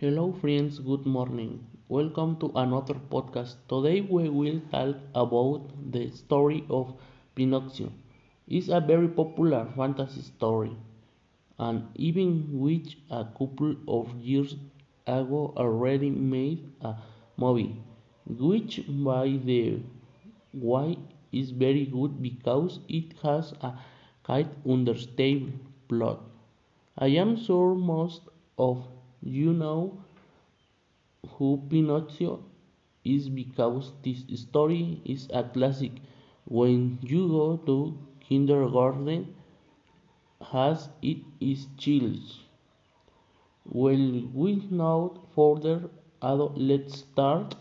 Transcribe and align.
Hello 0.00 0.32
friends, 0.32 0.78
good 0.78 1.04
morning. 1.04 1.66
Welcome 1.90 2.36
to 2.40 2.50
another 2.54 2.94
podcast. 2.94 3.56
Today 3.68 4.00
we 4.00 4.30
will 4.30 4.60
talk 4.70 4.96
about 5.14 5.92
the 5.92 6.08
story 6.10 6.64
of 6.70 6.94
Pinocchio. 7.34 7.92
It's 8.46 8.68
a 8.68 8.80
very 8.80 9.08
popular 9.08 9.66
fantasy 9.76 10.22
story 10.22 10.74
and 11.58 11.84
even 11.96 12.46
which 12.60 12.96
a 13.10 13.24
couple 13.24 13.76
of 13.88 14.14
years 14.20 14.56
ago 15.06 15.52
already 15.56 16.10
made 16.10 16.70
a 16.80 16.94
movie 17.36 17.76
which 18.26 18.80
by 18.88 19.28
the 19.50 19.80
way 20.54 20.98
is 21.32 21.50
very 21.50 21.86
good 21.86 22.22
because 22.22 22.80
it 22.88 23.14
has 23.22 23.52
a 23.62 23.72
quite 24.24 24.48
understandable 24.66 25.52
plot. 25.88 26.20
I 26.98 27.08
am 27.24 27.36
sure 27.36 27.74
most 27.74 28.22
of 28.58 28.84
you 29.22 29.52
know 29.52 29.98
who 31.34 31.62
Pinocchio 31.70 32.42
is 33.04 33.28
because 33.28 33.92
this 34.02 34.24
story 34.40 35.00
is 35.04 35.28
a 35.32 35.44
classic. 35.44 35.92
When 36.46 36.98
you 37.02 37.28
go 37.28 37.56
to 37.66 37.96
kindergarten, 38.20 39.32
has 40.50 40.88
it 41.00 41.18
is 41.38 41.68
chills. 41.76 42.40
Well, 43.70 44.22
without 44.34 45.20
further 45.32 45.90
ado, 46.20 46.48
let's 46.56 46.98
start 46.98 47.54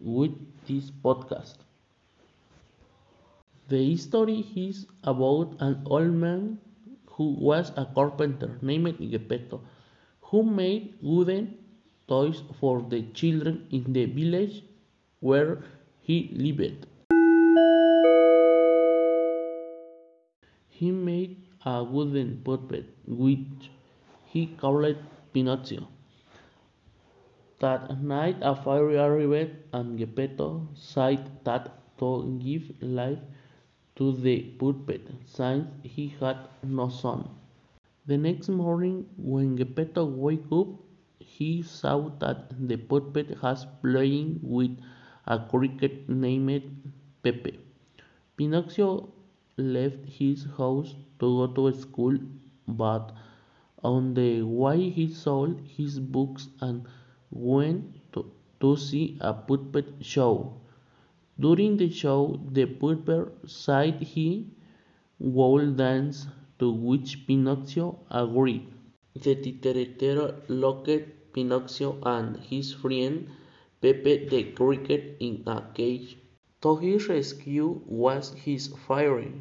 with 0.00 0.36
this 0.66 0.90
podcast. 0.90 1.56
The 3.68 3.96
story 3.96 4.46
is 4.54 4.86
about 5.02 5.56
an 5.60 5.82
old 5.86 6.12
man 6.12 6.60
who 7.06 7.30
was 7.32 7.70
a 7.76 7.84
carpenter 7.84 8.58
named 8.62 8.96
Geppetto, 9.10 9.60
who 10.30 10.42
made 10.42 10.94
wooden 11.02 11.44
toys 12.08 12.42
for 12.60 12.82
the 12.94 13.02
children 13.20 13.66
in 13.70 13.92
the 13.92 14.04
village 14.06 14.62
where 15.20 15.62
he 16.00 16.30
lived. 16.32 16.86
He 20.68 20.90
made 20.90 21.36
a 21.64 21.82
wooden 21.84 22.42
puppet 22.44 22.86
which 23.06 23.70
he 24.26 24.46
called 24.46 24.96
Pinocchio. 25.32 25.88
That 27.60 28.02
night 28.02 28.38
a 28.42 28.54
fairy 28.56 28.96
arrived 28.96 29.54
and 29.72 29.98
Geppetto 29.98 30.68
said 30.74 31.30
that 31.44 31.70
to 31.98 32.38
give 32.42 32.82
life 32.82 33.20
to 33.96 34.12
the 34.12 34.40
puppet 34.58 35.06
since 35.24 35.68
he 35.82 36.08
had 36.20 36.48
no 36.62 36.88
son. 36.88 37.28
The 38.06 38.16
next 38.16 38.48
morning 38.50 39.06
when 39.16 39.56
Geppetto 39.56 40.04
woke 40.04 40.52
up 40.52 40.68
he 41.18 41.62
saw 41.62 42.08
that 42.20 42.52
the 42.68 42.76
puppet 42.76 43.42
was 43.42 43.66
playing 43.82 44.40
with 44.42 44.78
a 45.26 45.38
cricket 45.40 46.08
named 46.08 46.92
Pepe. 47.22 47.58
Pinocchio 48.36 49.12
left 49.56 50.04
his 50.06 50.44
house 50.58 50.94
to 51.18 51.46
go 51.46 51.46
to 51.70 51.72
school, 51.78 52.16
but 52.68 53.12
on 53.82 54.14
the 54.14 54.42
way 54.42 54.90
he 54.90 55.08
sold 55.08 55.60
his 55.60 55.98
books 55.98 56.48
and 56.60 56.86
went 57.30 58.12
to, 58.12 58.30
to 58.60 58.76
see 58.76 59.16
a 59.20 59.32
puppet 59.34 59.94
show. 60.00 60.60
During 61.40 61.76
the 61.76 61.90
show, 61.90 62.40
the 62.52 62.66
puppet 62.66 63.32
said 63.50 64.02
he 64.02 64.50
would 65.18 65.76
dance, 65.76 66.26
to 66.58 66.70
which 66.72 67.26
Pinocchio 67.26 67.98
agreed. 68.10 68.66
The 69.14 69.34
titiritero 69.36 70.42
locked 70.48 71.32
Pinocchio 71.32 71.98
and 72.02 72.36
his 72.38 72.72
friend 72.72 73.28
Pepe 73.80 74.28
the 74.28 74.44
cricket 74.52 75.16
in 75.20 75.42
a 75.46 75.62
cage. 75.74 76.16
To 76.62 76.76
his 76.76 77.08
rescue 77.08 77.80
was 77.86 78.32
his 78.34 78.68
fairy, 78.68 79.32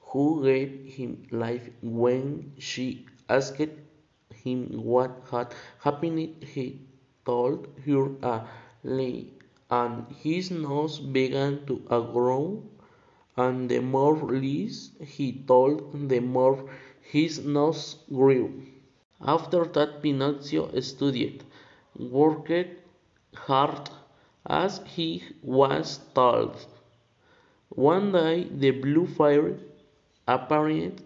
who 0.00 0.42
gave 0.44 0.94
him 0.94 1.26
life 1.30 1.68
when 1.82 2.52
she 2.58 3.06
asked 3.28 3.60
him 4.44 4.82
what 4.82 5.22
had 5.30 5.52
happened. 5.80 6.42
He 6.42 6.80
told 7.24 7.66
her 7.84 8.06
a 8.22 8.48
lie, 8.84 9.26
and 9.70 10.06
his 10.16 10.50
nose 10.50 10.98
began 11.00 11.66
to 11.66 11.76
grow. 11.88 12.62
And 13.36 13.68
the 13.68 13.80
more 13.80 14.16
lies 14.16 14.92
he 15.00 15.44
told, 15.46 16.08
the 16.08 16.20
more 16.20 16.70
his 17.02 17.44
nose 17.44 17.96
grew. 18.12 18.62
After 19.20 19.64
that 19.64 20.02
Pinocchio 20.02 20.80
studied, 20.80 21.44
worked 21.98 22.68
hard 23.34 23.90
as 24.46 24.80
he 24.86 25.22
was 25.42 26.00
told. 26.14 26.56
One 27.68 28.12
day 28.12 28.44
the 28.44 28.70
blue 28.70 29.06
fairy 29.06 29.56
appeared 30.26 31.02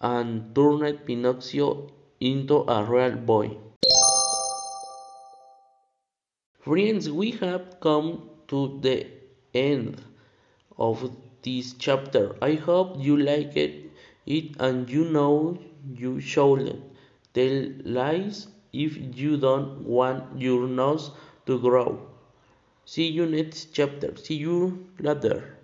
and 0.00 0.54
turned 0.54 1.06
Pinocchio 1.06 1.90
into 2.20 2.64
a 2.68 2.84
real 2.84 3.16
boy. 3.16 3.56
Friends, 6.60 7.10
we 7.10 7.32
have 7.32 7.78
come 7.80 8.30
to 8.48 8.78
the 8.80 9.06
end 9.54 10.00
of 10.78 11.10
this 11.42 11.74
chapter. 11.74 12.36
I 12.40 12.54
hope 12.54 12.96
you 12.98 13.16
liked 13.16 13.56
it 13.56 13.90
and 14.60 14.88
you 14.88 15.04
know 15.04 15.58
you 15.94 16.20
shouldn't 16.20 16.82
tell 17.34 17.66
lies 17.84 18.46
if 18.72 18.96
you 19.18 19.36
don't 19.36 19.80
want 19.80 20.40
your 20.40 20.68
nose 20.68 21.10
to 21.46 21.58
grow. 21.58 22.00
See 22.84 23.08
you 23.08 23.26
next 23.26 23.72
chapter. 23.72 24.16
See 24.16 24.36
you 24.36 24.86
later. 24.98 25.58